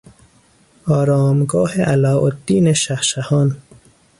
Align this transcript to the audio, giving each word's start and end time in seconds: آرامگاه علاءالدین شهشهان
آرامگاه 0.87 1.71
علاءالدین 1.81 2.73
شهشهان 2.73 3.57